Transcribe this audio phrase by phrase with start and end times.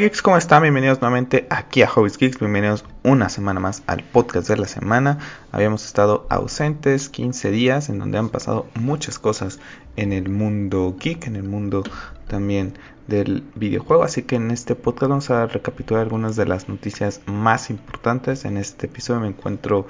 [0.00, 0.62] geeks, ¿cómo están?
[0.62, 5.18] Bienvenidos nuevamente aquí a Hobbies Geeks, bienvenidos una semana más al podcast de la semana.
[5.52, 9.60] Habíamos estado ausentes 15 días en donde han pasado muchas cosas
[9.96, 11.84] en el mundo geek, en el mundo
[12.28, 12.78] también
[13.08, 17.68] del videojuego, así que en este podcast vamos a recapitular algunas de las noticias más
[17.68, 18.46] importantes.
[18.46, 19.86] En este episodio me encuentro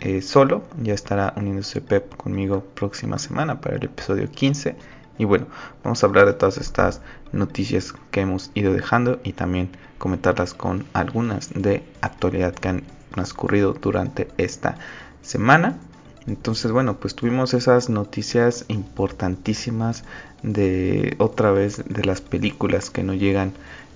[0.00, 4.76] eh, solo, ya estará uniéndose Pep conmigo próxima semana para el episodio 15.
[5.18, 5.46] Y bueno,
[5.82, 7.00] vamos a hablar de todas estas
[7.32, 12.82] noticias que hemos ido dejando y también comentarlas con algunas de actualidad que han
[13.12, 14.76] transcurrido durante esta
[15.22, 15.78] semana.
[16.26, 20.04] Entonces, bueno, pues tuvimos esas noticias importantísimas
[20.42, 23.52] de otra vez de las películas que no llegan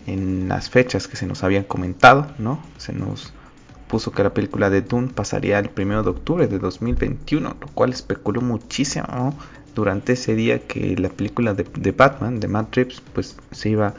[0.06, 2.62] en las fechas que se nos habían comentado, ¿no?
[2.76, 3.32] Se nos
[3.88, 7.90] puso que la película de Dune pasaría el 1 de octubre de 2021, lo cual
[7.90, 9.34] especuló muchísimo
[9.74, 13.94] durante ese día que la película de, Batman, de Matt Reeves, pues se iba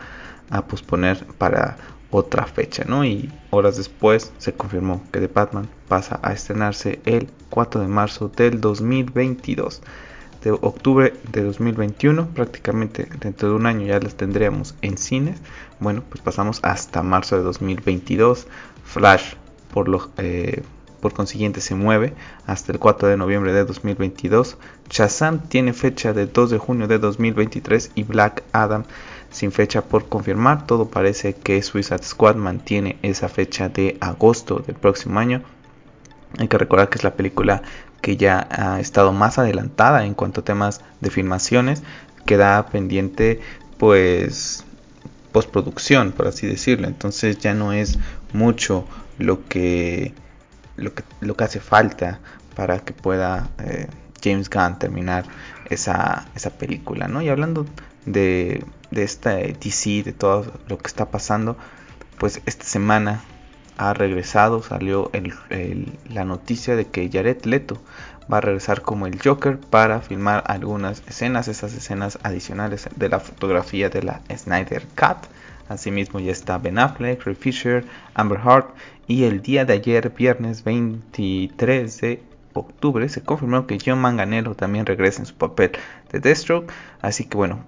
[0.50, 1.78] a posponer para
[2.12, 3.06] otra fecha, ¿no?
[3.06, 8.30] Y horas después se confirmó que The Batman pasa a estrenarse el 4 de marzo
[8.30, 9.82] del 2022.
[10.44, 15.40] De octubre de 2021, prácticamente dentro de un año ya las tendríamos en cines.
[15.80, 18.48] Bueno, pues pasamos hasta marzo de 2022.
[18.86, 19.34] Flash,
[19.74, 20.64] por lo, eh,
[21.00, 22.14] por consiguiente se mueve
[22.46, 24.58] hasta el 4 de noviembre de 2022.
[24.90, 28.84] Shazam tiene fecha de 2 de junio de 2023 y Black Adam
[29.32, 30.66] sin fecha por confirmar.
[30.66, 35.44] Todo parece que Suicide Squad mantiene esa fecha de agosto del próximo año.
[36.38, 37.62] Hay que recordar que es la película
[38.02, 41.84] que ya ha estado más adelantada en cuanto a temas de filmaciones.
[42.26, 43.40] Queda pendiente
[43.78, 44.66] pues
[45.32, 46.88] postproducción, por así decirlo.
[46.88, 47.98] Entonces ya no es
[48.34, 48.86] mucho
[49.20, 50.14] lo que
[50.78, 52.20] lo que, lo que hace falta
[52.56, 53.88] para que pueda eh,
[54.24, 55.26] James Gunn terminar
[55.70, 57.22] esa, esa película, ¿no?
[57.22, 57.66] Y hablando
[58.06, 61.58] de, de esta DC, de todo lo que está pasando,
[62.18, 63.22] pues esta semana
[63.78, 65.10] ha regresado, salió
[66.10, 67.82] la noticia de que Jared Leto
[68.32, 73.22] va a regresar como el Joker para filmar algunas escenas, esas escenas adicionales de la
[73.22, 75.30] fotografía de la Snyder Cut.
[75.70, 77.86] Asimismo ya está Ben Affleck, Ray Fisher,
[78.16, 78.76] Amber Hart
[79.08, 84.86] y el día de ayer, viernes 23 de octubre, se confirmó que John Manganero también
[84.86, 85.72] regresa en su papel
[86.12, 86.72] de Deathstroke.
[87.02, 87.64] Así que bueno,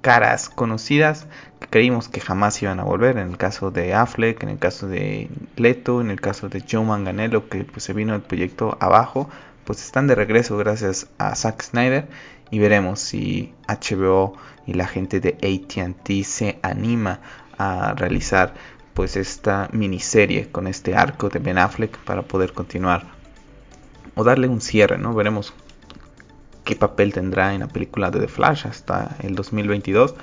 [0.00, 1.26] caras conocidas
[1.60, 3.18] que creímos que jamás iban a volver.
[3.18, 6.86] En el caso de Affleck, en el caso de Leto, en el caso de John
[6.86, 9.28] Manganello, que pues, se vino el proyecto abajo,
[9.64, 12.08] pues están de regreso gracias a Zack Snyder.
[12.50, 14.36] Y veremos si HBO
[14.66, 17.20] y la gente de ATT se anima
[17.58, 18.54] a realizar
[18.94, 23.04] pues esta miniserie con este arco de Ben Affleck para poder continuar
[24.14, 25.14] o darle un cierre, ¿no?
[25.14, 25.52] Veremos
[26.64, 30.14] qué papel tendrá en la película de The Flash hasta el 2022,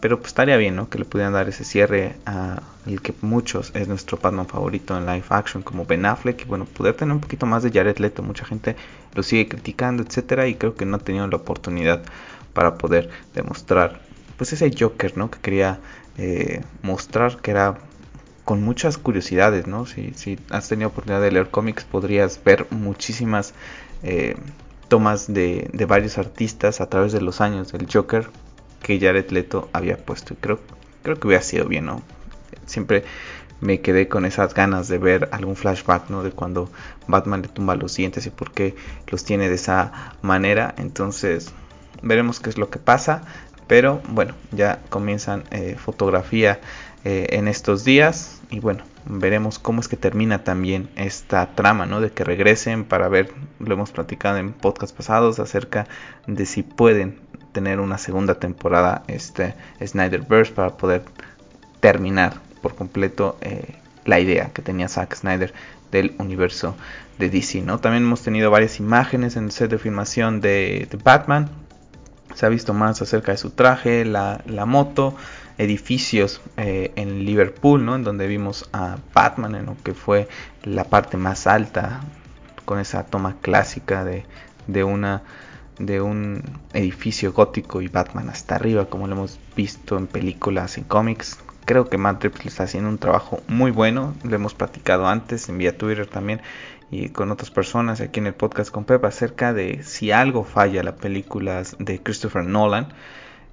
[0.00, 0.88] pero pues estaría bien, ¿no?
[0.88, 5.06] Que le pudieran dar ese cierre a el que muchos es nuestro Batman favorito en
[5.06, 8.22] live action como Ben Affleck y bueno, poder tener un poquito más de Jared Leto,
[8.22, 8.76] mucha gente
[9.14, 12.02] lo sigue criticando, etcétera, y creo que no ha tenido la oportunidad
[12.52, 14.00] para poder demostrar
[14.36, 15.30] pues ese Joker, ¿no?
[15.30, 15.80] Que quería
[16.22, 17.78] eh, mostrar que era
[18.44, 19.86] con muchas curiosidades, ¿no?
[19.86, 23.54] Si, has tenido oportunidad de leer cómics, podrías ver muchísimas
[24.02, 24.36] eh,
[24.88, 28.28] tomas de, de, varios artistas a través de los años del Joker
[28.82, 30.34] que Jared Leto había puesto.
[30.34, 30.60] Y creo,
[31.02, 32.02] creo que hubiera sido bien, ¿no?
[32.66, 33.04] Siempre
[33.62, 36.22] me quedé con esas ganas de ver algún flashback, ¿no?
[36.22, 36.70] De cuando
[37.06, 38.76] Batman le tumba los dientes y por qué
[39.06, 40.74] los tiene de esa manera.
[40.76, 41.50] Entonces,
[42.02, 43.22] veremos qué es lo que pasa.
[43.70, 46.58] Pero bueno, ya comienzan eh, fotografía
[47.04, 52.00] eh, en estos días y bueno, veremos cómo es que termina también esta trama, ¿no?
[52.00, 55.86] De que regresen para ver, lo hemos platicado en podcast pasados acerca
[56.26, 57.20] de si pueden
[57.52, 61.04] tener una segunda temporada este Snyderverse para poder
[61.78, 65.54] terminar por completo eh, la idea que tenía Zack Snyder
[65.92, 66.74] del universo
[67.20, 67.78] de DC, ¿no?
[67.78, 71.48] También hemos tenido varias imágenes en el set de filmación de, de Batman
[72.34, 75.14] se ha visto más acerca de su traje, la, moto,
[75.58, 77.94] edificios eh, en Liverpool, ¿no?
[77.94, 80.28] En donde vimos a Batman en lo que fue
[80.62, 82.00] la parte más alta,
[82.64, 84.24] con esa toma clásica de,
[84.66, 85.22] de una
[85.80, 86.42] de un
[86.74, 91.38] edificio gótico y Batman hasta arriba, como lo hemos visto en películas, en cómics.
[91.64, 95.56] Creo que Matt Reeves está haciendo un trabajo muy bueno, lo hemos platicado antes en
[95.56, 96.42] vía Twitter también
[96.90, 100.82] y con otras personas aquí en el podcast con Pep acerca de si algo falla
[100.82, 102.88] la película de Christopher Nolan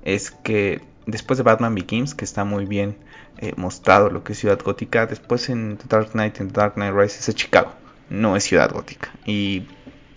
[0.03, 2.97] es que después de Batman Begins que está muy bien
[3.37, 6.73] eh, mostrado lo que es Ciudad Gótica después en The Dark Knight en The Dark
[6.73, 7.73] Knight Rises es Chicago
[8.09, 9.11] no es Ciudad Gótica.
[9.25, 9.67] Y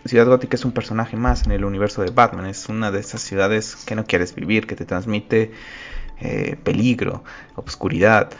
[0.04, 3.20] Ciudad Gótica es un personaje más en el universo de Batman es una de esas
[3.20, 5.50] ciudades que no quieres vivir que te transmite
[6.20, 7.24] eh, peligro
[7.56, 8.30] obscuridad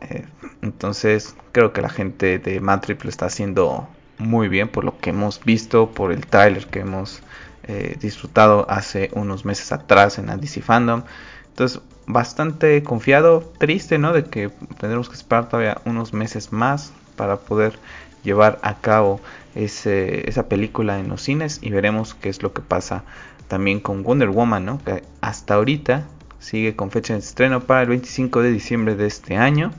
[0.00, 0.26] Eh,
[0.60, 5.10] entonces creo que la gente de Matrix lo está haciendo muy bien por lo que
[5.10, 7.22] hemos visto, por el tráiler que hemos
[7.64, 11.02] eh, disfrutado hace unos meses atrás en la DC Fandom.
[11.48, 14.12] Entonces, bastante confiado, triste, ¿no?
[14.12, 17.78] De que tendremos que esperar todavía unos meses más para poder
[18.22, 19.20] llevar a cabo
[19.54, 23.04] ese, esa película en los cines y veremos qué es lo que pasa
[23.48, 24.84] también con Wonder Woman, ¿no?
[24.84, 26.04] Que hasta ahorita
[26.38, 29.72] sigue con fecha de estreno para el 25 de diciembre de este año.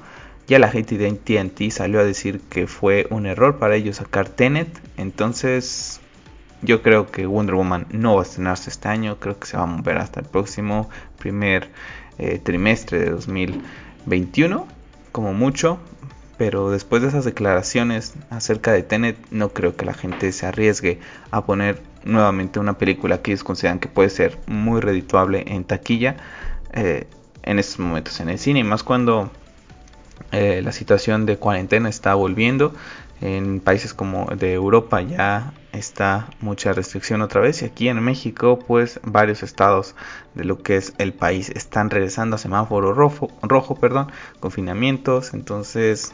[0.48, 4.30] Ya la gente de TNT salió a decir que fue un error para ellos sacar
[4.30, 4.70] Tenet.
[4.96, 6.00] Entonces
[6.62, 9.20] yo creo que Wonder Woman no va a estrenarse este año.
[9.20, 10.90] Creo que se va a mover hasta el próximo
[11.20, 11.70] primer
[12.18, 14.66] eh, trimestre de 2021.
[15.12, 15.80] Como mucho.
[16.38, 21.00] Pero después de esas declaraciones acerca de Tenet, no creo que la gente se arriesgue
[21.32, 26.16] a poner nuevamente una película que ellos consideran que puede ser muy redituable en taquilla
[26.72, 27.08] eh,
[27.44, 28.64] en estos momentos en el cine.
[28.64, 29.32] Más cuando
[30.32, 32.74] eh, la situación de cuarentena está volviendo.
[33.20, 38.60] En países como de Europa ya está mucha restricción otra vez y aquí en México
[38.60, 39.96] pues varios estados
[40.36, 46.14] de lo que es el país están regresando a semáforo rojo, rojo perdón, confinamientos, entonces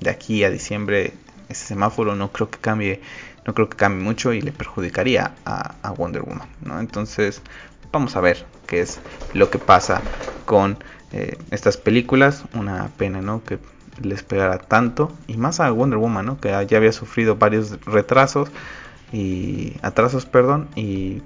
[0.00, 1.14] de aquí a diciembre
[1.48, 3.00] ese semáforo no creo que cambie,
[3.44, 6.80] no creo que cambie mucho y le perjudicaría a, Wonder Woman, ¿no?
[6.80, 7.40] Entonces
[7.92, 9.00] vamos a ver qué es
[9.32, 10.02] lo que pasa
[10.44, 10.78] con
[11.12, 13.42] eh, estas películas, una pena, ¿no?
[13.44, 13.58] Que
[14.02, 16.40] les pegara tanto y más a Wonder Woman, ¿no?
[16.40, 18.50] Que ya había sufrido varios retrasos
[19.12, 21.22] y atrasos, perdón, y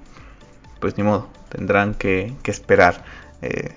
[0.79, 3.03] pues ni modo, tendrán que, esperar
[3.41, 3.71] eh,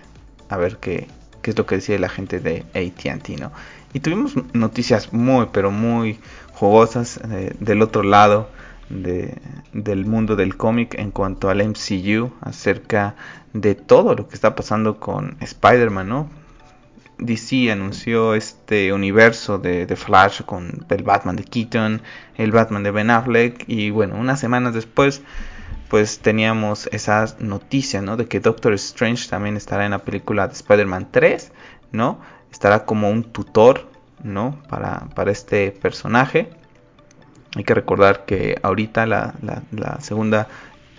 [0.48, 1.06] a ver qué,
[1.42, 3.52] qué, es lo que decía la gente de AT&T, ¿no?
[3.92, 6.18] Y tuvimos noticias muy, pero muy
[6.52, 8.48] jugosas eh, del otro lado
[8.88, 9.38] de,
[9.72, 13.14] del mundo del cómic en cuanto al MCU acerca
[13.52, 16.44] de todo lo que está pasando con Spider-Man, ¿no?
[17.19, 22.02] DC anunció este universo de, Flash con el Batman de Keaton,
[22.36, 25.22] el Batman de Ben Affleck y bueno, unas semanas después
[25.88, 28.16] pues teníamos esas noticias, ¿no?
[28.16, 31.52] De que Doctor Strange también estará en la película de Spider-Man 3,
[31.92, 32.20] ¿no?
[32.50, 33.88] Estará como un tutor,
[34.22, 34.60] ¿no?
[34.69, 36.50] Para, para este personaje.
[37.56, 39.34] Hay que recordar que ahorita la,
[39.70, 40.48] la segunda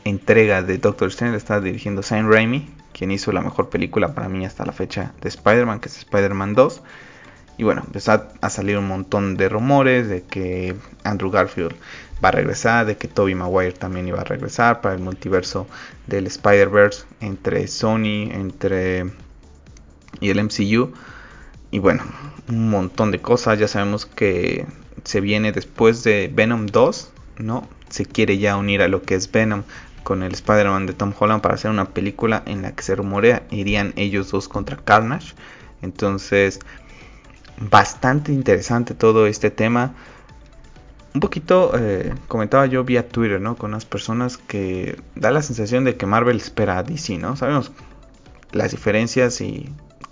[0.06, 4.46] entrega de Doctor Strange está dirigiendo Sam Raimi, quien hizo la mejor película para mí
[4.46, 6.82] hasta la fecha de Spider-Man, que es Spider-Man 2.
[7.58, 11.74] Y bueno, empezó a salir un montón de rumores de que Andrew Garfield
[12.24, 15.68] va a regresar, de que Tobey Maguire también iba a regresar para el multiverso
[16.08, 19.06] del Spider-Verse entre Sony, entre
[20.20, 20.94] y el MCU.
[21.72, 22.04] Y bueno,
[22.48, 23.60] un montón de cosas.
[23.60, 24.66] Ya sabemos que
[25.04, 27.68] se viene después de Venom 2, ¿no?
[27.90, 29.64] Se quiere ya unir a lo que es Venom
[30.04, 33.44] con el Spider-Man de Tom Holland para hacer una película en la que se rumorea
[33.50, 35.34] irían ellos dos contra Carnage.
[35.82, 36.60] Entonces,
[37.58, 39.94] bastante interesante todo este tema.
[41.14, 43.56] Un poquito eh, comentaba yo vía Twitter, ¿no?
[43.56, 47.36] Con unas personas que da la sensación de que Marvel espera a DC, ¿no?
[47.36, 47.72] Sabemos
[48.52, 49.70] las diferencias y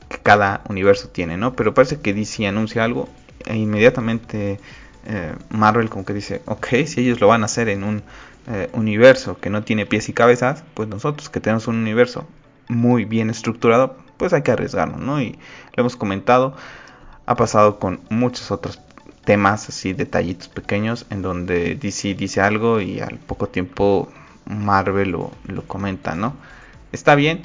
[0.10, 1.54] que cada universo tiene, ¿no?
[1.56, 3.10] Pero parece que DC anuncia algo
[3.46, 4.60] e inmediatamente
[5.06, 8.04] eh, Marvel como que dice, ok, si ellos lo van a hacer en un
[8.48, 12.26] eh, universo que no tiene pies y cabezas, pues nosotros que tenemos un universo
[12.68, 15.22] muy bien estructurado, pues hay que arriesgarnos, ¿no?
[15.22, 15.38] Y
[15.76, 16.56] lo hemos comentado,
[17.26, 18.80] ha pasado con muchos otros
[19.26, 24.10] temas, así detallitos pequeños, en donde DC dice algo y al poco tiempo
[24.46, 26.36] Marvel lo, lo comenta, ¿no?
[26.92, 27.42] Está bien,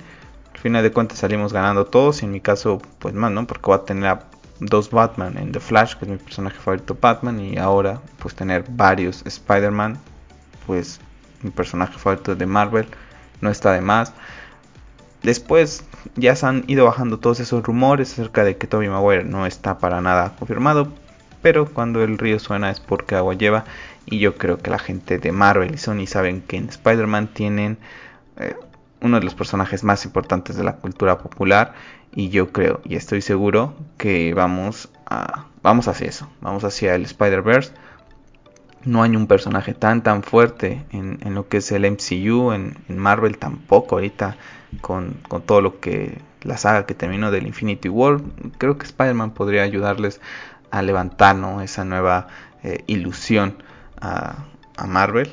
[0.53, 3.47] al final de cuentas salimos ganando todos, y en mi caso, pues más, ¿no?
[3.47, 4.19] Porque va a tener
[4.61, 8.65] dos Batman en The Flash, que es mi personaje favorito Batman, y ahora pues tener
[8.69, 9.99] varios Spider-Man
[10.67, 11.01] pues
[11.43, 12.87] mi personaje favorito de Marvel
[13.41, 14.13] no está de más.
[15.23, 15.85] Después
[16.15, 19.79] ya se han ido bajando todos esos rumores acerca de que Tobey Maguire no está
[19.79, 20.93] para nada confirmado,
[21.43, 23.65] pero cuando el río suena es porque agua lleva
[24.07, 27.79] y yo creo que la gente de Marvel y Sony saben que en Spider-Man tienen
[28.37, 28.55] eh,
[29.01, 31.75] uno de los personajes más importantes de la cultura popular
[32.13, 37.05] y yo creo y estoy seguro que vamos a vamos hacia eso, vamos hacia el
[37.05, 37.73] Spider-Verse.
[38.85, 43.37] No hay un personaje tan tan fuerte en, lo que es el MCU, en, Marvel
[43.37, 44.37] tampoco ahorita
[44.81, 45.15] con,
[45.47, 48.21] todo lo que la saga que terminó del Infinity War,
[48.59, 50.21] creo que Spider-Man podría ayudarles
[50.71, 52.29] a levantar esa nueva
[52.63, 53.63] eh, ilusión
[54.01, 54.45] a,
[54.77, 55.31] a, Marvel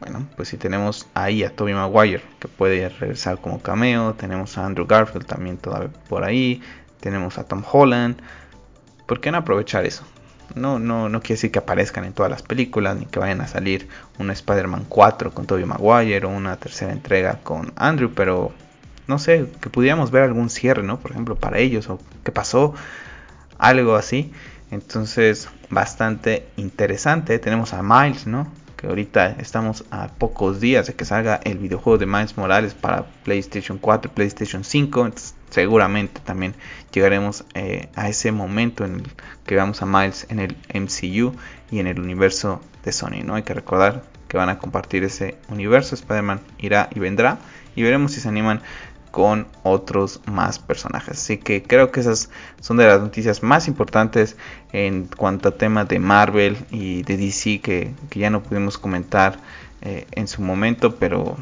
[0.00, 4.66] bueno, pues si tenemos ahí a Tobey Maguire que puede regresar como cameo, tenemos a
[4.66, 6.62] Andrew Garfield también todavía por ahí,
[7.00, 8.16] tenemos a Tom Holland,
[9.06, 10.04] ¿por qué no aprovechar eso?
[10.54, 13.46] No, no, no quiere decir que aparezcan en todas las películas, ni que vayan a
[13.46, 13.88] salir
[14.18, 18.52] un Spider-Man 4 con Tobey Maguire o una tercera entrega con Andrew, pero
[19.06, 20.98] no sé, que pudiéramos ver algún cierre, ¿no?
[20.98, 22.74] Por ejemplo, para ellos, o qué pasó
[23.58, 24.32] algo así.
[24.70, 27.38] Entonces, bastante interesante.
[27.38, 28.48] Tenemos a Miles, ¿no?
[28.76, 33.06] Que ahorita estamos a pocos días de que salga el videojuego de Miles Morales para
[33.24, 35.10] PlayStation 4 PlayStation 5.
[35.50, 36.54] seguramente también
[36.92, 39.06] llegaremos eh, a ese momento en el
[39.46, 41.34] que veamos a Miles en el MCU
[41.70, 43.34] y en el universo de Sony, ¿no?
[43.34, 45.94] Hay que recordar que van a compartir ese universo.
[45.94, 47.38] Spider-Man irá y vendrá.
[47.74, 48.62] Y veremos si se animan
[49.16, 51.16] con otros más personajes.
[51.16, 52.28] Así que creo que esas
[52.60, 54.36] son de las noticias más importantes
[54.74, 59.38] en cuanto a temas de Marvel y de DC que, ya no pudimos comentar
[59.80, 61.38] eh, en su momento, pero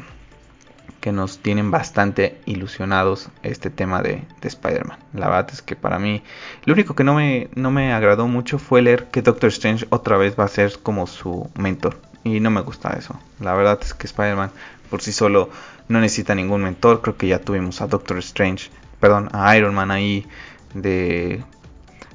[1.01, 4.97] que nos tienen bastante ilusionados este tema de, Spider-Man.
[5.11, 6.23] La verdad es que para mí
[6.63, 10.15] lo único que no me, no me agradó mucho fue leer que Doctor Strange otra
[10.15, 11.97] vez va a ser como su mentor.
[12.23, 13.19] Y no me gusta eso.
[13.41, 14.49] La verdad es que Spider-Man
[14.95, 15.49] por sí solo
[15.89, 17.01] no necesita ningún mentor.
[17.01, 18.69] Creo que ya tuvimos a Doctor Strange,
[19.01, 20.25] perdón, a Iron Man ahí
[20.73, 21.43] de,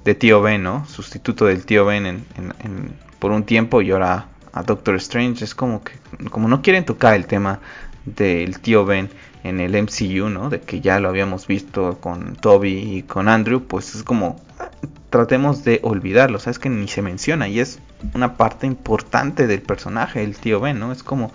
[0.03, 0.87] de tío Ben, ¿no?
[0.87, 2.25] Sustituto del tío Ben en,
[3.19, 5.45] por un tiempo y ahora a Doctor Strange.
[5.45, 5.93] Es como que,
[6.31, 7.61] como no quieren tocar el tema
[8.07, 9.11] del tío Ben
[9.45, 10.49] en el MCU, ¿no?
[10.49, 14.41] De que ya lo habíamos visto con Toby y con Andrew, pues es como
[15.11, 17.79] tratemos de olvidarlo, sabes que ni se menciona y es
[18.15, 20.93] una parte importante del personaje, el tío Ben, ¿no?
[20.93, 21.31] Es como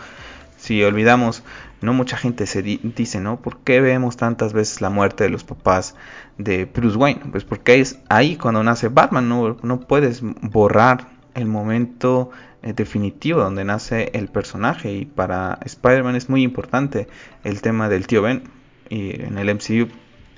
[0.66, 1.44] si olvidamos,
[1.82, 3.40] no mucha gente se dice, ¿no?
[3.40, 5.96] ¿Por qué vemos tantas veces la muerte de los papás
[6.40, 7.22] de Bruce Wayne?
[7.30, 12.32] Pues porque es ahí cuando nace Batman, no, no puedes borrar el momento
[12.64, 17.08] eh, definitivo donde nace el personaje y para Spider-Man es muy importante
[17.44, 18.46] el tema del tío Ben
[18.90, 19.90] y en el MCU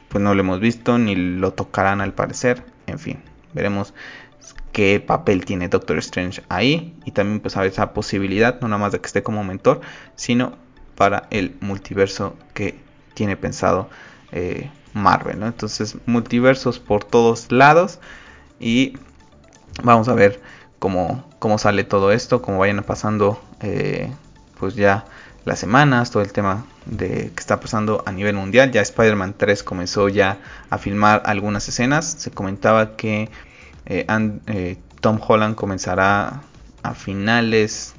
[0.10, 3.20] pues no lo hemos visto ni lo tocarán al parecer, en fin,
[3.54, 3.94] veremos
[4.78, 8.92] qué papel tiene Doctor Strange ahí y también pues a esa posibilidad no nada más
[8.92, 9.82] de que esté como mentor
[10.16, 10.56] sino
[10.94, 12.80] para el multiverso que
[13.16, 13.90] tiene pensado
[14.32, 18.00] eh, Marvel entonces multiversos por todos lados
[18.60, 19.00] y
[19.82, 20.44] vamos a ver
[20.78, 24.14] cómo, cómo sale todo esto cómo vayan pasando eh,
[24.60, 25.06] pues ya
[25.44, 28.70] las semanas todo el tema de que está pasando a nivel mundial.
[28.72, 32.06] Ya Spider-Man 3 comenzó ya a filmar algunas escenas.
[32.06, 33.30] Se comentaba que
[33.88, 34.06] eh,
[34.48, 36.42] eh, Tom Holland comenzará
[36.84, 37.96] a finales,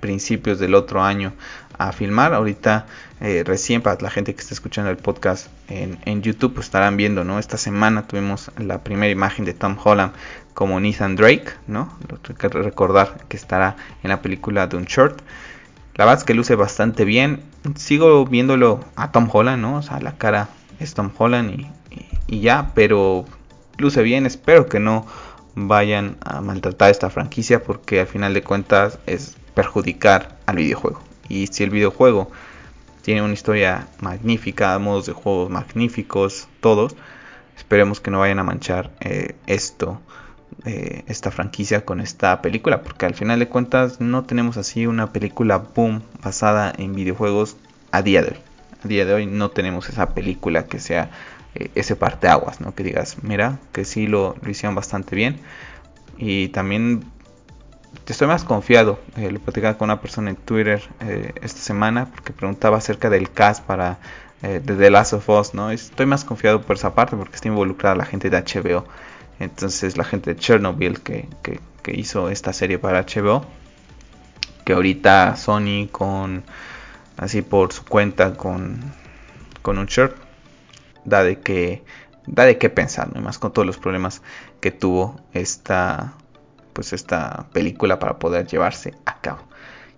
[0.00, 1.32] principios del otro año
[1.76, 2.32] a filmar.
[2.32, 2.86] Ahorita
[3.20, 7.24] eh, recién para la gente que está escuchando el podcast en, YouTube pues estarán viendo,
[7.24, 7.38] ¿no?
[7.38, 10.12] Esta semana tuvimos la primera imagen de Tom Holland
[10.54, 11.96] como Nathan Drake, ¿no?
[12.08, 15.20] Lo que recordar que estará en la película de short.
[15.94, 17.42] La verdad es que luce bastante bien.
[17.74, 19.76] Sigo viéndolo a Tom Holland, ¿no?
[19.76, 20.48] O sea, la cara
[20.80, 21.66] es Tom Holland
[22.28, 23.26] y ya, pero
[23.78, 24.26] luce bien.
[24.26, 25.06] Espero que no
[25.54, 31.00] vayan a maltratar esta franquicia porque al final de cuentas es perjudicar al videojuego.
[31.28, 32.30] Y si el videojuego
[33.02, 36.94] tiene una historia magnífica, modos de juego magníficos, todos,
[37.56, 40.00] esperemos que no vayan a manchar eh, esto,
[40.64, 45.12] eh, esta franquicia con esta película, porque al final de cuentas no tenemos así una
[45.12, 47.56] película boom basada en videojuegos
[47.90, 48.38] a día de hoy.
[48.84, 51.10] A día de hoy no tenemos esa película que sea
[51.58, 52.74] eh, ese parteaguas, ¿no?
[52.74, 55.40] Que digas, mira, que sí lo, hicieron bastante bien.
[56.16, 57.04] Y también
[58.06, 59.00] estoy más confiado.
[59.16, 63.30] Eh, lo platicaba con una persona en Twitter eh, esta semana porque preguntaba acerca del
[63.30, 63.98] cast para
[64.40, 65.72] de The Last of Us, ¿no?
[65.72, 68.84] Estoy más confiado por esa parte porque está involucrada la gente de HBO.
[69.40, 73.44] Entonces la gente de Chernobyl que, que, que hizo esta serie para HBO.
[74.64, 76.44] Que ahorita Sony con
[77.16, 78.80] así por su cuenta con,
[79.62, 80.14] con un shirt
[81.08, 81.82] da de que
[82.26, 83.20] da de qué pensar, ¿no?
[83.20, 84.22] más con todos los problemas
[84.60, 86.14] que tuvo esta
[86.72, 89.40] pues esta película para poder llevarse a cabo.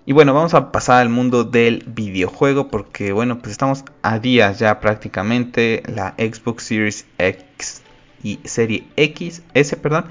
[0.07, 4.59] Y bueno, vamos a pasar al mundo del videojuego porque bueno, pues estamos a días
[4.59, 7.83] ya prácticamente la Xbox Series X
[8.23, 10.07] y Serie X, S, perdón,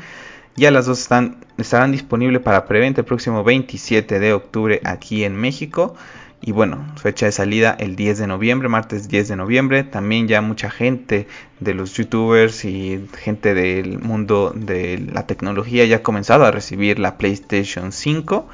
[0.56, 5.36] ya las dos están estarán disponibles para preventa el próximo 27 de octubre aquí en
[5.36, 5.96] México.
[6.42, 9.84] Y bueno, fecha de salida el 10 de noviembre, martes 10 de noviembre.
[9.84, 11.28] También ya mucha gente
[11.60, 16.98] de los youtubers y gente del mundo de la tecnología ya ha comenzado a recibir
[16.98, 18.48] la PlayStation 5.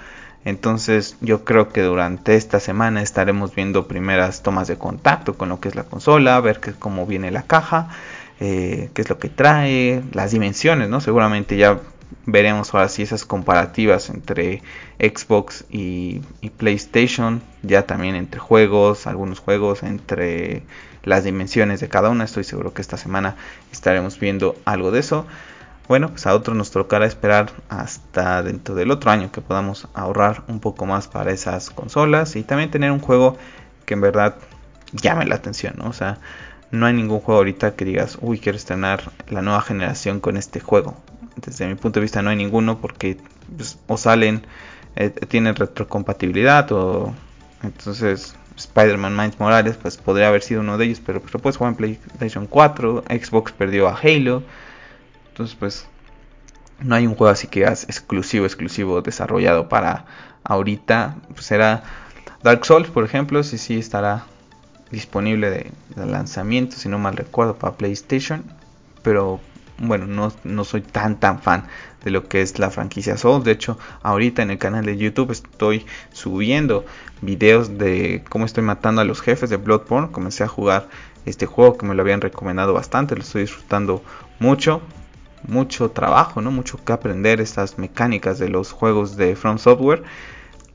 [0.45, 5.59] Entonces yo creo que durante esta semana estaremos viendo primeras tomas de contacto con lo
[5.59, 7.89] que es la consola, ver que, cómo viene la caja,
[8.39, 11.01] eh, qué es lo que trae, las dimensiones, ¿no?
[11.01, 11.79] Seguramente ya
[12.25, 14.61] veremos ahora sí esas comparativas entre
[14.99, 16.21] Xbox y,
[16.57, 20.63] PlayStation, ya también entre juegos, algunos juegos, entre
[21.03, 22.23] las dimensiones de cada una.
[22.23, 23.35] Estoy seguro que esta semana
[23.71, 25.25] estaremos viendo algo de eso.
[25.87, 30.43] Bueno, pues a otros nos tocará esperar hasta dentro del otro año que podamos ahorrar
[30.47, 33.37] un poco más para esas consolas y también tener un juego
[33.85, 34.35] que en verdad
[34.93, 35.89] llame la atención, ¿no?
[35.89, 36.17] O sea,
[36.71, 40.59] no hay ningún juego ahorita que digas, uy, quiero estrenar la nueva generación con este
[40.59, 40.97] juego.
[41.35, 43.17] Desde mi punto de vista no hay ninguno porque
[43.55, 44.45] pues, o salen,
[44.95, 47.13] eh, tienen retrocompatibilidad o
[47.63, 51.57] entonces Spider-Man Miles Morales pues podría haber sido uno de ellos, pero pues lo puedes
[51.57, 54.43] jugar en PlayStation 4, Xbox perdió a Halo,
[55.29, 55.87] entonces pues
[56.79, 60.05] no hay un juego así que es exclusivo, exclusivo desarrollado para
[60.43, 61.83] ahorita, pues será
[62.45, 64.25] Dark Souls, por ejemplo, si sí estará
[64.91, 68.43] disponible de, lanzamiento, si no mal recuerdo, para PlayStation.
[69.01, 69.39] Pero
[69.77, 71.67] bueno, no, no, soy tan tan fan
[72.03, 73.43] de lo que es la franquicia Souls.
[73.43, 76.85] De hecho, ahorita en el canal de YouTube estoy subiendo
[77.21, 80.11] videos de cómo estoy matando a los jefes de Bloodborne.
[80.11, 80.87] Comencé a jugar
[81.25, 84.03] este juego que me lo habían recomendado bastante, lo estoy disfrutando
[84.39, 84.81] mucho.
[85.47, 86.49] Mucho trabajo, ¿no?
[86.49, 90.01] Mucho que aprender estas mecánicas de los juegos de From Software.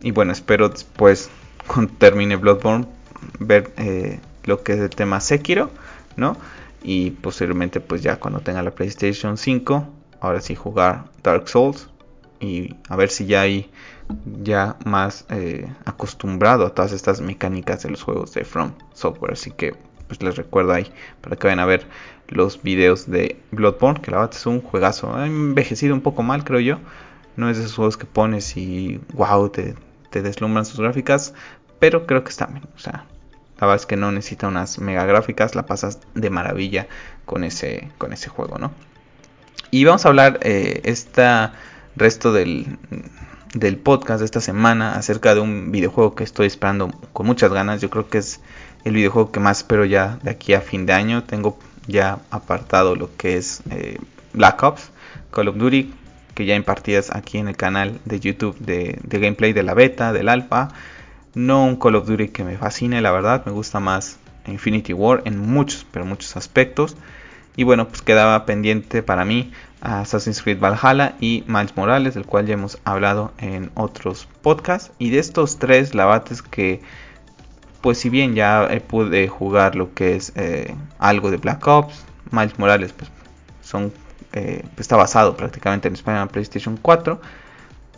[0.01, 1.29] Y bueno, espero después,
[1.67, 2.87] cuando termine Bloodborne,
[3.41, 5.71] ver eh, lo que es el tema Sekiro,
[6.17, 6.37] ¿no?
[6.83, 9.87] Y posiblemente pues ya cuando tenga la PlayStation 5,
[10.21, 11.89] ahora sí jugar Dark Souls
[12.41, 13.71] y a ver si ya hay
[14.43, 19.33] ya más eh, acostumbrado a todas estas mecánicas de los juegos de From Software.
[19.33, 19.75] Así que
[20.09, 21.87] pues les recuerdo ahí para que vayan a ver
[22.29, 25.15] los videos de Bloodborne, que la verdad es un juegazo.
[25.15, 26.79] Ha envejecido un poco mal, creo yo.
[27.37, 29.75] No es de esos juegos que pones y wow, te,
[30.11, 31.35] te deslumbran sus gráficas,
[31.79, 32.65] pero creo que está bien.
[32.75, 33.07] O sea,
[33.61, 36.89] la verdad es que no necesita unas mega gráficas, la pasas de maravilla
[37.27, 38.73] con ese, con ese juego, ¿no?
[39.71, 41.23] Y vamos a hablar eh, este
[41.95, 42.79] resto del,
[43.55, 47.83] del podcast de esta semana acerca de un videojuego que estoy esperando con muchas ganas.
[47.83, 48.41] Yo creo que es
[48.85, 51.25] el videojuego que más espero ya de aquí a fin de año.
[51.25, 53.99] Tengo ya apartado lo que es eh,
[54.33, 54.91] Black Ops,
[55.31, 55.93] Call of Duty,
[56.35, 60.15] que ya impartidas aquí en el canal de YouTube de, de gameplay de la beta,
[60.15, 60.71] del alfa
[61.35, 65.23] no un Call of Duty que me fascine, la verdad, me gusta más Infinity War
[65.25, 66.97] en muchos, pero muchos aspectos.
[67.57, 72.47] Y bueno, pues quedaba pendiente para mí Assassin's Creed Valhalla y Miles Morales, del cual
[72.47, 74.93] ya hemos hablado en otros podcasts.
[74.99, 76.81] Y de estos tres, la verdad es que,
[77.81, 82.59] pues si bien ya pude jugar lo que es eh, algo de Black Ops, Miles
[82.59, 83.11] Morales, pues
[83.63, 83.93] son,
[84.33, 87.21] eh, está basado prácticamente en Spider-Man PlayStation 4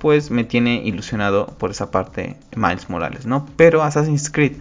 [0.02, 3.46] pues me tiene ilusionado por esa parte Miles Morales, ¿no?
[3.54, 4.54] Pero Assassin's Creed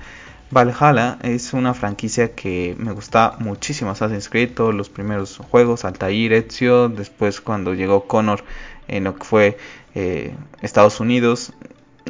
[0.52, 6.34] Valhalla es una franquicia que me gusta muchísimo Assassin's Creed, todos los primeros juegos, Altair,
[6.34, 8.44] Ezio, después cuando llegó Connor
[8.88, 9.58] en lo que fue
[9.96, 11.54] eh, Estados Unidos,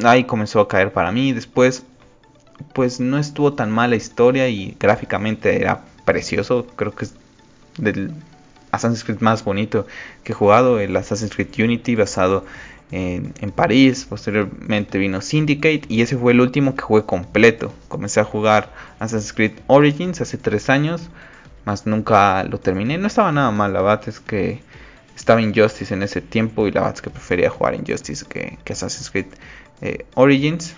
[0.04, 1.86] ahí comenzó a caer para mí, después
[2.74, 7.14] pues no estuvo tan mala historia y gráficamente era precioso, creo que es
[7.78, 8.12] del
[8.72, 9.88] Assassin's Creed más bonito
[10.26, 12.44] que he jugado, el Assassin's Creed Unity basado
[12.92, 17.74] en, París, posteriormente vino Syndicate y ese fue el último que jugué completo.
[17.88, 21.10] Comencé a jugar Assassin's Creed Origins hace tres años,
[21.66, 22.98] más nunca lo terminé.
[22.98, 24.62] No estaba nada mal, la verdad es que
[25.16, 28.74] estaba Injustice en ese tiempo y la verdad es que prefería jugar Injustice que, que
[28.74, 29.28] Assassin's Creed
[29.82, 30.76] eh, Origins.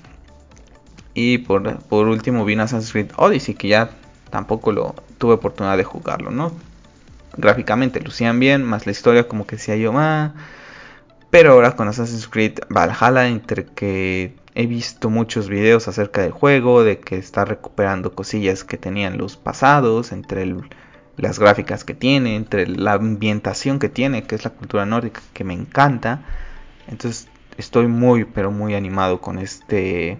[1.15, 3.89] Y por, por, último vino Assassin's Creed Odyssey, que ya
[4.29, 6.51] tampoco lo tuve oportunidad de jugarlo, ¿no?
[7.37, 10.33] Gráficamente lucían bien, más la historia como que decía yo, ah,
[11.33, 16.83] pero ahora con Assassin's Creed Valhalla, entre que he visto muchos videos acerca del juego,
[16.83, 20.55] de que está recuperando cosillas que tenían los pasados, entre
[21.17, 25.43] las gráficas que tiene, entre la ambientación que tiene, que es la cultura nórdica, que
[25.43, 26.21] me encanta.
[26.87, 30.19] Entonces estoy muy, pero muy animado con este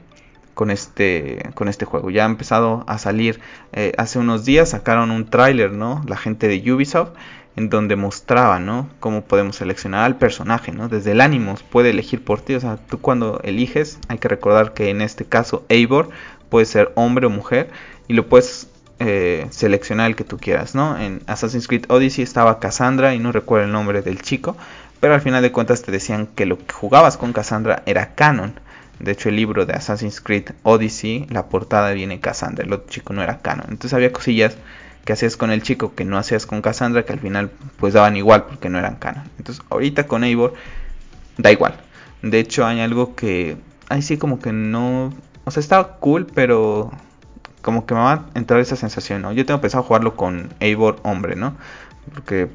[0.55, 3.39] con este con este juego ya ha empezado a salir
[3.71, 7.13] eh, hace unos días sacaron un tráiler no la gente de Ubisoft
[7.55, 8.89] en donde mostraba, ¿no?
[8.99, 10.89] Cómo podemos seleccionar al personaje, ¿no?
[10.89, 14.73] Desde el ánimo puede elegir por ti, o sea, tú cuando eliges, hay que recordar
[14.73, 16.09] que en este caso Eivor
[16.49, 17.69] puede ser hombre o mujer
[18.07, 20.97] y lo puedes eh, seleccionar el que tú quieras, ¿no?
[20.97, 24.57] En Assassin's Creed Odyssey estaba Cassandra y no recuerdo el nombre del chico,
[24.99, 28.59] pero al final de cuentas te decían que lo que jugabas con Cassandra era canon.
[28.99, 33.13] De hecho, el libro de Assassin's Creed Odyssey, la portada viene Cassandra, el otro chico
[33.13, 33.65] no era canon.
[33.69, 34.55] Entonces había cosillas
[35.05, 38.15] que hacías con el chico que no hacías con Cassandra, que al final pues daban
[38.15, 39.23] igual porque no eran canon.
[39.37, 40.53] Entonces ahorita con Eivor
[41.37, 41.75] da igual.
[42.21, 43.57] De hecho hay algo que
[43.89, 45.13] ahí sí como que no,
[45.43, 46.91] o sea, estaba cool, pero
[47.61, 49.33] como que me va a entrar esa sensación, ¿no?
[49.33, 51.55] Yo tengo pensado jugarlo con Eivor hombre, ¿no?
[52.13, 52.49] Porque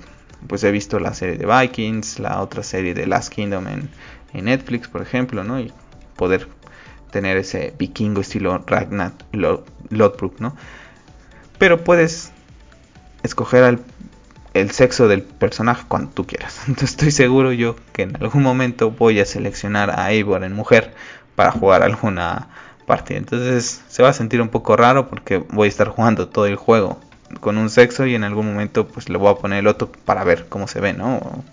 [0.47, 3.91] pues he visto la serie de Vikings, la otra serie de Last Kingdom en,
[4.33, 5.61] en Netflix, por ejemplo, ¿no?
[5.61, 5.73] Y
[6.17, 6.49] poder
[7.11, 10.55] tener ese vikingo estilo Ragnar Lodbrok, ¿no?
[11.59, 12.33] Pero puedes
[13.23, 13.81] escoger
[14.55, 16.61] el sexo del personaje cuando tú quieras.
[16.69, 20.95] Entonces estoy seguro yo que en algún momento voy a seleccionar a Eivor en mujer
[21.35, 22.49] para jugar alguna
[22.87, 23.19] partida.
[23.19, 26.57] Entonces se va a sentir un poco raro porque voy a estar jugando todo el
[26.57, 26.99] juego
[27.41, 30.25] con un sexo y en algún momento pues le voy a poner el otro para
[30.25, 31.45] ver cómo se ve, ¿no?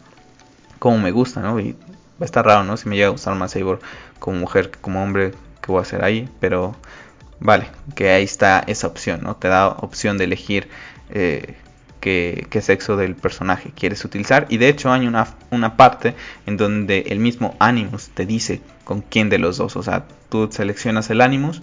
[0.80, 1.60] cómo me gusta, ¿no?
[1.60, 2.78] Y va a estar raro, ¿no?
[2.78, 3.80] Si me llega a gustar más Eivor
[4.19, 6.30] como mujer que como hombre, ¿qué voy a hacer ahí?
[6.39, 6.75] Pero
[7.39, 9.36] vale, que ahí está esa opción, ¿no?
[9.36, 10.69] Te da opción de elegir
[11.15, 11.56] eh,
[12.01, 14.45] qué, sexo del personaje quieres utilizar.
[14.49, 16.13] Y de hecho hay una, una parte
[16.45, 19.75] en donde el mismo Animus te dice con quién de los dos.
[19.75, 21.62] O sea, tú seleccionas el Animus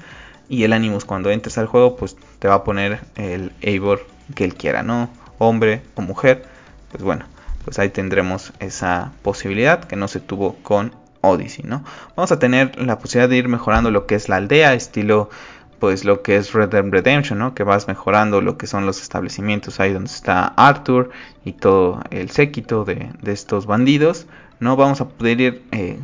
[0.48, 4.44] y el Animus cuando entres al juego pues te va a poner el Eivor que
[4.44, 5.10] él quiera, ¿no?
[5.38, 6.44] Hombre o mujer.
[6.90, 7.26] Pues bueno,
[7.64, 11.84] pues ahí tendremos esa posibilidad que no se tuvo con Odyssey, ¿no?
[12.16, 15.30] Vamos a tener la posibilidad de ir mejorando lo que es la aldea, estilo
[15.82, 17.56] pues lo que es Red Dead Redemption, ¿no?
[17.56, 21.10] Que vas mejorando lo que son los establecimientos ahí donde está Arthur
[21.44, 24.28] y todo el séquito de, estos bandidos,
[24.60, 24.76] ¿no?
[24.76, 25.98] Vamos a poder ir eh,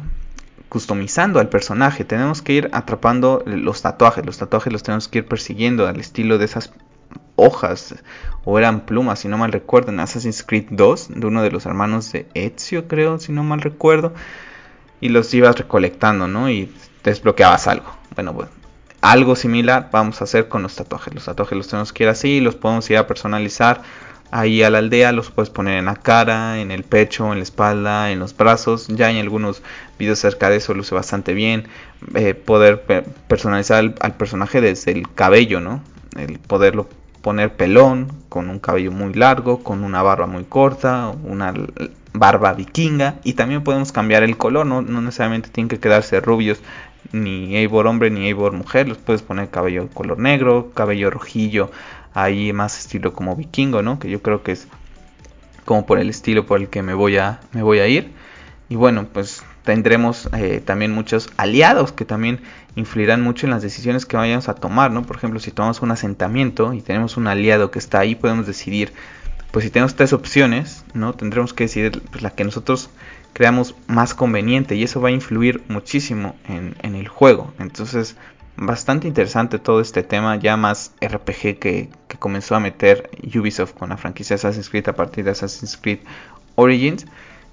[0.69, 5.29] customizando al personaje, tenemos que ir atrapando los tatuajes, los tatuajes los tenemos que ir
[5.29, 6.73] persiguiendo al estilo de esas
[7.37, 7.95] hojas
[8.45, 11.67] o eran plumas, si no mal recuerdo, en Assassin's Creed 2, de uno de los
[11.67, 14.13] hermanos de Ezio, creo, si no mal recuerdo,
[15.01, 16.51] y los ibas recolectando, ¿no?
[16.51, 17.93] Y desbloqueabas algo.
[18.17, 18.51] Bueno, bueno,
[19.01, 21.15] algo similar vamos a hacer con los tatuajes.
[21.15, 23.83] Los tatuajes los tenemos que ir así, los podemos ir a personalizar
[24.31, 27.45] ahí a la aldea, los puedes poner en la cara, en el pecho, en la
[27.45, 28.89] espalda, en los brazos.
[28.89, 29.63] Ya en algunos
[29.99, 31.69] videos acerca de eso luce bastante bien.
[32.15, 32.83] Eh, poder
[33.29, 35.83] personalizar al, al, personaje desde el cabello, ¿no?
[36.17, 36.89] El poderlo
[37.23, 41.53] poner pelón, con un cabello muy largo, con una barba muy corta, una
[42.13, 46.59] barba vikinga y también podemos cambiar el color, no, necesariamente tienen que quedarse rubios
[47.13, 51.71] ni Eivor hombre ni Eivor mujer, los puedes poner cabello color negro, cabello rojillo,
[52.15, 53.99] ahí más estilo como vikingo, ¿no?
[53.99, 54.69] Que yo creo que es
[55.65, 58.13] como por el estilo por el que me voy a, me voy a ir.
[58.69, 62.41] Y bueno, pues tendremos eh, también muchos aliados que también
[62.75, 65.03] influirán mucho en las decisiones que vayamos a tomar, ¿no?
[65.03, 68.93] Por ejemplo, si tomamos un asentamiento y tenemos un aliado que está ahí, podemos decidir,
[69.51, 71.13] pues si tenemos tres opciones, ¿no?
[71.13, 72.91] Tendremos que decidir pues, la que nosotros
[73.39, 77.55] creamos más conveniente y eso va a influir muchísimo en, el juego.
[77.61, 78.17] Entonces,
[78.57, 83.97] bastante interesante todo este tema, ya más RPG que, comenzó a meter Ubisoft con la
[83.97, 86.01] franquicia Assassin's Creed a partir de Assassin's Creed
[86.57, 87.07] Origins.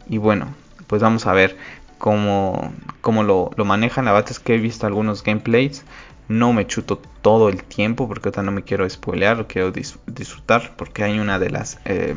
[0.09, 0.47] Y bueno,
[0.87, 1.55] pues vamos a ver
[1.99, 4.05] cómo, cómo lo, manejan.
[4.05, 5.85] La verdad es que he visto algunos gameplays.
[6.27, 11.03] No me chuto todo el tiempo porque ahorita no me quiero spoilear, quiero disfrutar porque
[11.03, 12.15] hay una de las eh,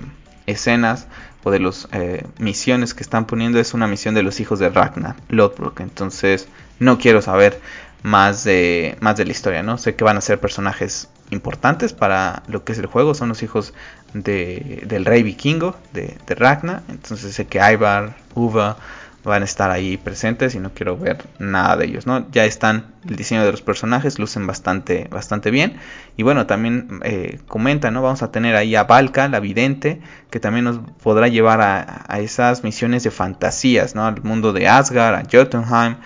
[0.49, 1.07] escenas
[1.45, 4.69] o de las eh, misiones que están poniendo es una misión de los hijos de
[4.69, 5.81] Ragnar, Lothbrok.
[5.81, 7.61] Entonces no quiero saber
[8.03, 9.79] más de, más de la historia, ¿no?
[9.79, 13.43] Sé que van a ser personajes importantes para lo que es el juego, son los
[13.43, 13.75] hijos
[14.15, 16.83] de, del rey vikingo de, de Ragnar.
[16.89, 18.77] Entonces sé que Ivar, Uva,
[19.25, 22.31] van a estar ahí presentes y no quiero ver nada de ellos, ¿no?
[22.31, 25.77] Ya están, el diseño de los personajes lucen bastante, bastante bien.
[26.17, 28.03] Y bueno, también eh, comenta, ¿no?
[28.03, 30.01] Vamos a tener ahí a Valka, la vidente,
[30.31, 34.07] que también nos podrá llevar a, esas misiones de fantasías, ¿no?
[34.07, 35.97] Al mundo de Asgard, a Jotunheim.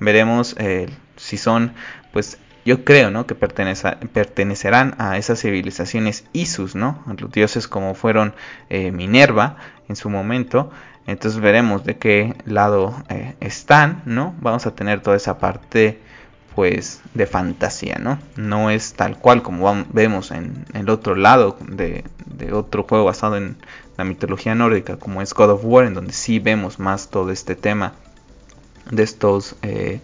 [0.00, 1.72] Veremos eh, si son,
[2.12, 3.26] pues, yo creo, ¿no?
[3.26, 7.02] Que pertenecerán a esas civilizaciones Isus, ¿no?
[7.18, 8.34] Los dioses como fueron
[8.70, 9.56] eh, Minerva
[9.88, 10.70] en su momento.
[11.06, 14.34] Entonces veremos de qué lado eh, están, ¿no?
[14.40, 15.98] Vamos a tener toda esa parte
[16.54, 18.18] pues de fantasía, ¿no?
[18.36, 22.04] No es tal cual como vemos en el otro lado de,
[22.52, 23.56] otro juego basado en
[23.96, 27.56] la mitología nórdica como es God of War, en donde sí vemos más todo este
[27.56, 27.94] tema
[28.90, 30.00] de estos eh,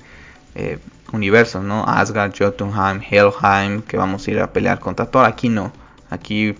[1.12, 1.84] universos, ¿no?
[1.86, 5.24] Asgard, Jotunheim, Helheim, que vamos a ir a pelear contra Thor.
[5.24, 5.72] Aquí no,
[6.10, 6.54] aquí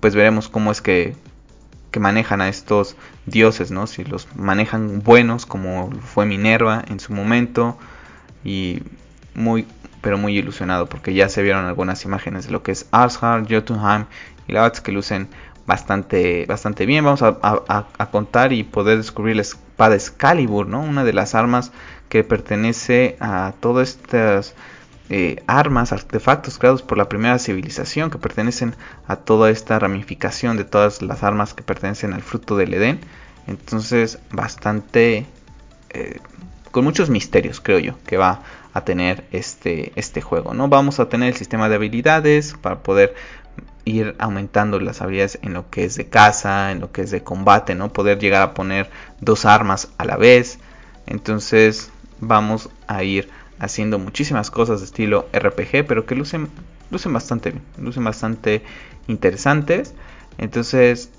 [0.00, 1.16] pues veremos cómo es que
[1.90, 3.86] que manejan a estos dioses, ¿no?
[3.86, 7.78] Si los manejan buenos como fue Minerva en su momento
[8.44, 8.82] y
[9.34, 9.66] muy
[10.00, 14.04] pero muy ilusionado porque ya se vieron algunas imágenes de lo que es Asgard, Jotunheim
[14.46, 15.28] y la verdad es que lucen
[15.66, 17.04] bastante bastante bien.
[17.04, 20.80] Vamos a, contar y poder descubrir la espada Excalibur, ¿no?
[20.80, 21.72] Una de las armas
[22.08, 24.54] que pertenece a todas estas
[25.10, 28.74] eh, armas, artefactos creados por la primera civilización que pertenecen
[29.06, 33.00] a toda esta ramificación de todas las armas que pertenecen al fruto del Edén.
[33.46, 35.26] Entonces, bastante...
[35.90, 36.20] Eh,
[36.70, 38.42] con muchos misterios, creo yo, que va
[38.74, 40.52] a tener este, este juego.
[40.52, 40.68] ¿no?
[40.68, 43.14] Vamos a tener el sistema de habilidades para poder
[43.86, 47.22] ir aumentando las habilidades en lo que es de caza, en lo que es de
[47.22, 47.90] combate, ¿no?
[47.90, 48.90] Poder llegar a poner
[49.20, 50.58] dos armas a la vez.
[51.06, 51.90] Entonces
[52.20, 53.28] vamos a ir
[53.58, 56.48] haciendo muchísimas cosas de estilo RPG, pero que lucen,
[56.90, 58.62] lucen bastante bien, lucen bastante
[59.08, 59.94] interesantes.
[60.38, 61.10] Entonces,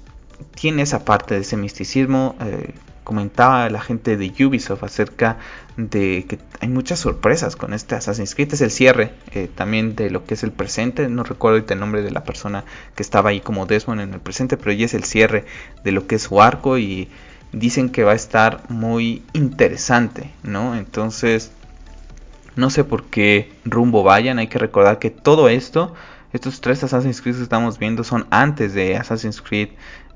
[0.56, 5.38] tiene esa parte de ese misticismo, eh, comentaba la gente de Ubisoft acerca
[5.78, 8.54] de que hay muchas sorpresas con este Assassin's Creed.
[8.54, 11.10] Es el cierre eh, también de lo que es el presente.
[11.10, 14.58] No recuerdo el nombre de la persona que estaba ahí como Desmond en el presente,
[14.58, 15.46] pero ya es el cierre
[15.84, 17.10] de lo que es su arco y
[17.52, 20.76] dicen que va a estar muy interesante, ¿no?
[20.76, 21.52] Entonces,
[22.56, 24.40] no sé por qué rumbo vayan.
[24.40, 25.94] Hay que recordar que todo esto,
[26.34, 29.70] estos tres Assassin's Creed que estamos viendo son antes de Assassin's Creed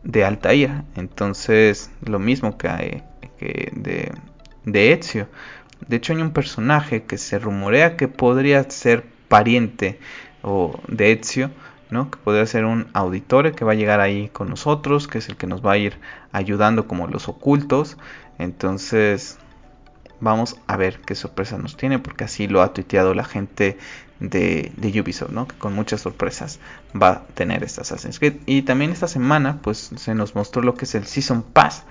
[0.03, 0.83] de Altair.
[0.95, 3.03] Entonces, lo mismo que,
[3.39, 4.11] de,
[4.65, 5.27] de Ezio.
[5.87, 9.99] De hecho, hay un personaje que se rumorea que podría ser pariente
[10.41, 11.51] o de Ezio,
[11.93, 12.11] ¿no?
[12.11, 15.37] Que podría ser un auditore que va a llegar ahí con nosotros, que es el
[15.37, 15.99] que nos va a ir
[16.33, 17.97] ayudando como los ocultos.
[18.39, 19.37] Entonces,
[20.19, 23.77] vamos a ver qué sorpresa nos tiene, porque así lo ha tuiteado la gente
[24.19, 25.47] de, de, Ubisoft, ¿no?
[25.47, 26.59] Que con muchas sorpresas
[26.99, 28.35] va a tener esta Assassin's Creed.
[28.45, 31.83] Y también esta semana, pues se nos mostró lo que es el Season Pass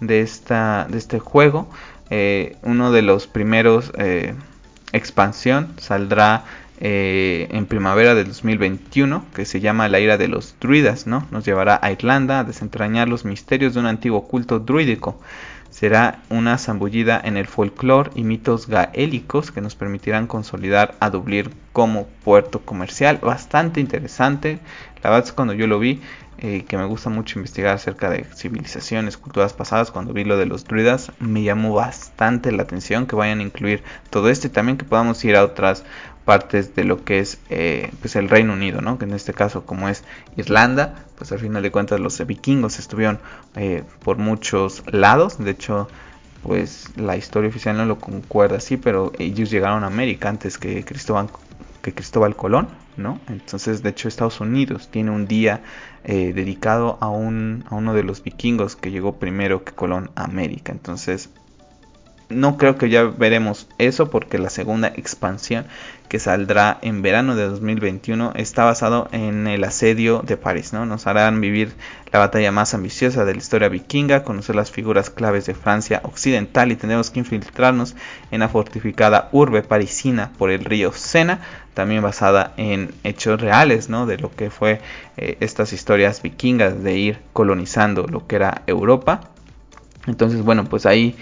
[0.00, 1.68] de, esta, de este juego.
[2.10, 4.34] Eh, uno de los primeros eh,
[4.92, 6.44] expansión saldrá
[6.80, 11.26] eh, en primavera del 2021, que se llama La ira de los druidas, ¿no?
[11.30, 15.20] Nos llevará a Irlanda a desentrañar los misterios de un antiguo culto druídico
[15.70, 21.50] será una zambullida en el folclore y mitos gaélicos que nos permitirán consolidar a Dublín
[21.72, 23.18] como puerto comercial.
[23.22, 24.58] Bastante interesante.
[25.02, 26.00] La verdad es cuando yo lo vi,
[26.42, 30.46] eh, que me gusta mucho investigar acerca de civilizaciones, culturas pasadas, cuando vi lo de
[30.46, 34.78] los druidas, me llamó bastante la atención que vayan a incluir todo esto y también
[34.78, 35.84] que podamos ir a otras
[36.24, 38.98] partes de lo que es eh, pues el Reino Unido, ¿no?
[38.98, 40.02] que en este caso como es
[40.36, 43.18] Irlanda, pues al final de cuentas los vikingos estuvieron
[43.56, 45.88] eh, por muchos lados, de hecho
[46.42, 50.84] pues la historia oficial no lo concuerda así, pero ellos llegaron a América antes que
[50.84, 51.28] Cristóbal,
[51.82, 53.20] que Cristóbal Colón, ¿no?
[53.28, 55.62] Entonces de hecho Estados Unidos tiene un día
[56.04, 60.24] eh, dedicado a, un, a uno de los vikingos que llegó primero que Colón a
[60.24, 61.30] América, entonces
[62.30, 65.66] no creo que ya veremos eso porque la segunda expansión
[66.08, 70.84] que saldrá en verano de 2021 está basado en el asedio de París, ¿no?
[70.84, 71.72] Nos harán vivir
[72.10, 76.72] la batalla más ambiciosa de la historia vikinga, conocer las figuras claves de Francia occidental
[76.72, 77.94] y tendremos que infiltrarnos
[78.32, 81.42] en la fortificada urbe parisina por el río Sena,
[81.74, 84.06] también basada en hechos reales, ¿no?
[84.06, 84.80] De lo que fue
[85.16, 89.30] eh, estas historias vikingas de ir colonizando lo que era Europa.
[90.08, 91.16] Entonces, bueno, pues ahí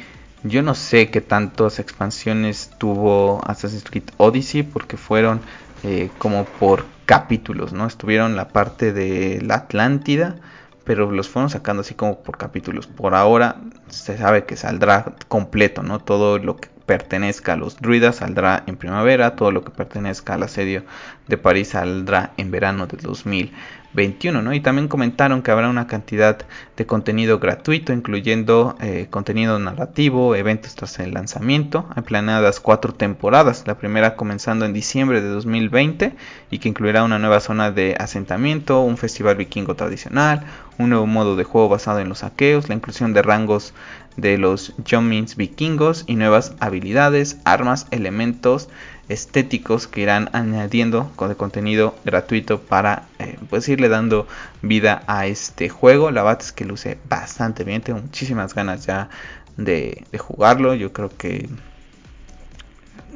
[0.44, 5.40] yo no sé qué tantas expansiones tuvo Assassin's Creed Odyssey porque fueron
[5.82, 7.86] eh, como por capítulos, ¿no?
[7.86, 10.36] Estuvieron la parte de la Atlántida,
[10.84, 12.86] pero los fueron sacando así como por capítulos.
[12.86, 13.56] Por ahora
[13.88, 15.98] se sabe que saldrá completo, ¿no?
[15.98, 20.44] Todo lo que pertenezca a los druidas saldrá en primavera, todo lo que pertenezca al
[20.44, 20.84] asedio
[21.26, 23.52] de París saldrá en verano de 2000.
[23.94, 24.52] 21, ¿no?
[24.52, 26.38] Y también comentaron que habrá una cantidad
[26.76, 33.64] de contenido gratuito, incluyendo eh, contenido narrativo, eventos tras el lanzamiento, hay planeadas cuatro temporadas,
[33.66, 36.14] la primera comenzando en diciembre de 2020
[36.50, 40.44] y que incluirá una nueva zona de asentamiento, un festival vikingo tradicional,
[40.78, 43.74] un nuevo modo de juego basado en los saqueos, la inclusión de rangos
[44.16, 48.68] de los Jomins vikingos y nuevas habilidades, armas, elementos,
[49.08, 54.26] estéticos que irán añadiendo con el contenido gratuito para eh, pues irle dando
[54.62, 56.10] vida a este juego.
[56.10, 59.08] La verdad es que luce bastante bien, tengo muchísimas ganas ya
[59.56, 60.74] de, jugarlo.
[60.74, 61.48] Yo creo que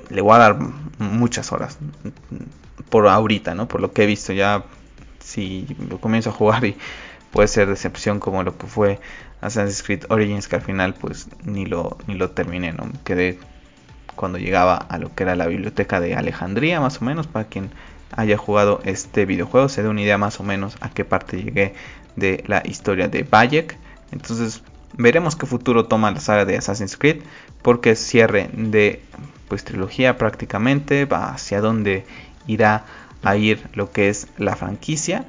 [0.09, 0.59] le voy a dar
[0.99, 1.79] muchas horas
[2.89, 3.69] por ahorita, ¿no?
[3.69, 4.65] Por lo que he visto ya
[5.21, 6.77] si lo comienzo a jugar y
[7.31, 9.01] puede ser decepción como lo que fue
[9.41, 12.91] Assassin's Creed Origins que al final pues ni lo, ni lo terminé, ¿no?
[13.05, 13.39] Quedé
[14.15, 17.71] cuando llegaba a lo que era la biblioteca de Alejandría más o menos para quien
[18.15, 21.75] haya jugado este videojuego se dé una idea más o menos a qué parte llegué
[22.17, 23.77] de la historia de Bayek
[24.11, 24.63] entonces
[24.95, 27.23] veremos qué futuro toma la saga de Assassin's Creed
[27.63, 29.03] porque es cierre de
[29.49, 32.05] pues trilogía prácticamente va hacia dónde
[32.47, 32.85] irá
[33.23, 35.25] a ir lo que es la franquicia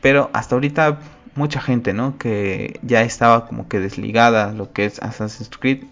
[0.00, 0.98] pero hasta ahorita
[1.34, 2.18] mucha gente, ¿no?
[2.18, 5.84] Que ya estaba como que desligada lo que es Assassin's Creed,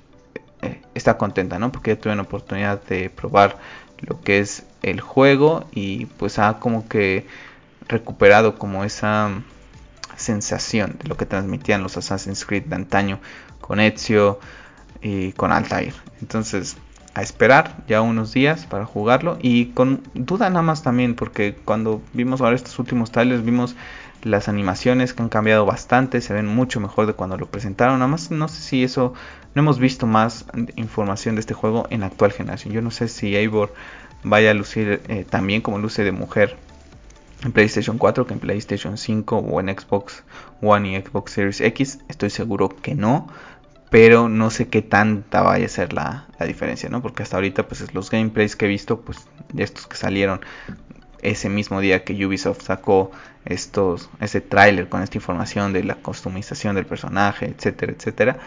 [0.62, 1.72] eh, está contenta, ¿no?
[1.72, 3.58] Porque ya tuvieron oportunidad de probar
[4.00, 7.26] lo que es el juego y pues ha como que
[7.88, 9.30] recuperado como esa
[10.16, 13.20] sensación de lo que transmitían los Assassin's Creed de antaño
[13.60, 14.38] con Ezio
[15.02, 15.94] y con Altair.
[16.20, 16.76] Entonces,
[17.14, 22.02] a esperar ya unos días para jugarlo y con duda nada más también porque cuando
[22.12, 23.74] vimos ahora estos últimos trailers vimos
[24.22, 27.98] las animaciones que han cambiado bastante, se ven mucho mejor de cuando lo presentaron.
[27.98, 29.14] Nada más no sé si eso,
[29.54, 30.44] no hemos visto más
[30.76, 32.72] información de este juego en la actual generación.
[32.74, 33.72] Yo no sé si Eivor
[34.22, 36.56] vaya a lucir eh, también como luce de mujer
[37.42, 40.22] en PlayStation 4 que en PlayStation 5 o en Xbox
[40.60, 42.00] One y Xbox Series X.
[42.08, 43.28] Estoy seguro que no.
[43.90, 47.02] pero no sé qué tanta vaya a ser la, diferencia, ¿no?
[47.02, 50.40] Porque hasta ahorita, pues los gameplays que he visto, pues de estos que salieron
[51.22, 53.10] ese mismo día que Ubisoft sacó
[53.44, 58.38] estos, ese tráiler con esta información de la customización del personaje, etcétera, etcétera,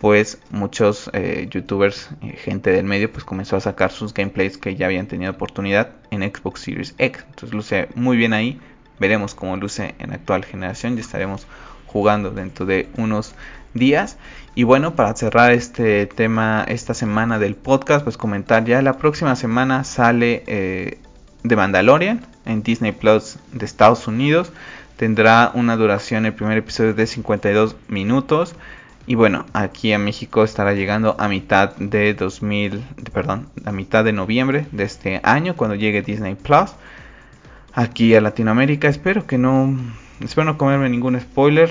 [0.00, 4.76] pues muchos eh, youtubers, eh, gente del medio, pues comenzó a sacar sus gameplays que
[4.76, 7.24] ya habían tenido oportunidad en Xbox Series X.
[7.28, 8.60] Entonces luce muy bien ahí.
[8.98, 10.96] Veremos cómo luce en la actual generación.
[10.96, 11.46] Ya estaremos
[11.86, 13.34] jugando dentro de unos
[13.72, 14.18] días.
[14.54, 19.36] Y bueno, para cerrar este tema esta semana del podcast, pues comentar ya la próxima
[19.36, 20.98] semana sale eh,
[21.48, 24.52] The Mandalorian en Disney Plus de Estados Unidos.
[24.96, 28.54] Tendrá una duración el primer episodio de 52 minutos.
[29.06, 32.82] Y bueno, aquí a México estará llegando a mitad de 2000,
[33.12, 36.72] perdón, a mitad de noviembre de este año cuando llegue Disney Plus.
[37.72, 39.78] Aquí a Latinoamérica espero que no,
[40.20, 41.70] espero no comerme ningún spoiler.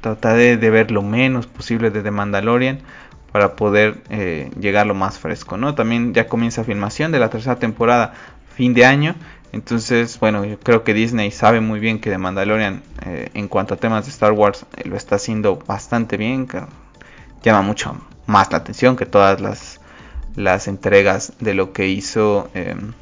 [0.00, 2.80] Trataré de ver lo menos posible de The Mandalorian
[3.32, 5.74] para poder eh, llegar lo más fresco, ¿no?
[5.74, 8.14] También ya comienza filmación de la tercera temporada
[8.56, 9.14] fin de año.
[9.52, 13.74] Entonces, bueno, yo creo que Disney sabe muy bien que The Mandalorian, eh, en cuanto
[13.74, 16.46] a temas de Star Wars, eh, lo está haciendo bastante bien.
[16.46, 16.62] Que
[17.42, 19.80] llama mucho más la atención que todas las,
[20.34, 22.92] las entregas de lo que hizo em,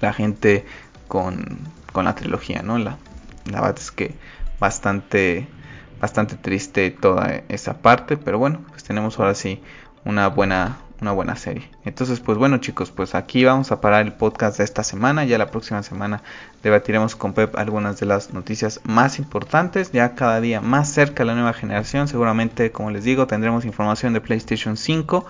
[0.00, 0.64] la gente
[1.08, 1.58] con,
[1.92, 2.78] con, la trilogía, ¿no?
[2.78, 2.98] La,
[3.46, 4.14] la verdad es que
[4.60, 5.48] bastante,
[6.00, 9.60] bastante triste toda esa parte, pero bueno, pues tenemos ahora sí
[10.04, 11.68] una buena una buena serie.
[11.84, 15.24] Entonces, pues bueno chicos, pues aquí vamos a parar el podcast de esta semana.
[15.24, 16.22] Ya la próxima semana
[16.62, 19.92] debatiremos con Pep algunas de las noticias más importantes.
[19.92, 22.08] Ya cada día más cerca la nueva generación.
[22.08, 25.26] Seguramente, como les digo, tendremos información de PlayStation 5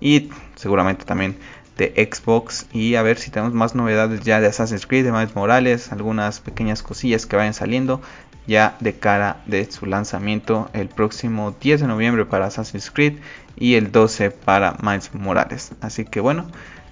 [0.00, 1.36] y seguramente también
[1.76, 2.66] de Xbox.
[2.72, 6.40] Y a ver si tenemos más novedades ya de Assassin's Creed, de Miles Morales, algunas
[6.40, 8.00] pequeñas cosillas que vayan saliendo
[8.46, 13.18] ya de cara de su lanzamiento el próximo 10 de noviembre para Assassin's Creed
[13.56, 15.72] y el 12 para Miles Morales.
[15.80, 16.46] Así que bueno,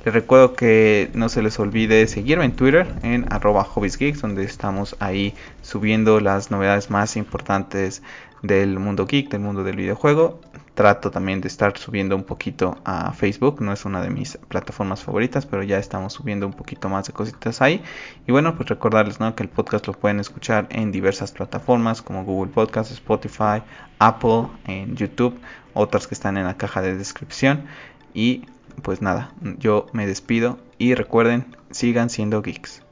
[0.04, 4.96] les recuerdo que no se les olvide seguirme en Twitter en arroba hobbiesgeeks donde estamos
[5.00, 8.02] ahí subiendo las novedades más importantes
[8.42, 10.40] del mundo geek, del mundo del videojuego.
[10.74, 15.04] Trato también de estar subiendo un poquito a Facebook, no es una de mis plataformas
[15.04, 17.82] favoritas, pero ya estamos subiendo un poquito más de cositas ahí.
[18.26, 19.34] Y bueno, pues recordarles ¿no?
[19.36, 23.62] que el podcast lo pueden escuchar en diversas plataformas como Google Podcast, Spotify,
[24.00, 25.38] Apple, en YouTube,
[25.74, 27.66] otras que están en la caja de descripción.
[28.12, 28.46] Y
[28.82, 32.83] pues nada, yo me despido y recuerden, sigan siendo geeks.